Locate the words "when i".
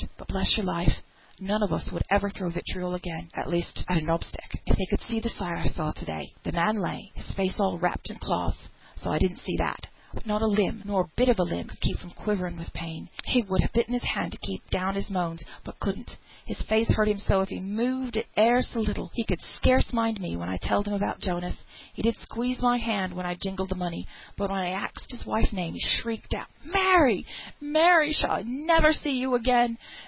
20.37-20.57, 23.13-23.35, 24.49-24.71